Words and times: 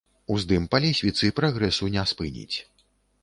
Уздым 0.35 0.63
па 0.71 0.79
лесвіцы 0.85 1.29
прагрэсу 1.39 1.89
не 1.97 2.05
спыніць. 2.13 2.57